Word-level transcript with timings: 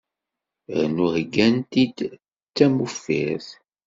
Rnu 0.83 1.07
heggan-t-id 1.15 1.97
d 2.07 2.11
tamuffirt. 2.55 3.49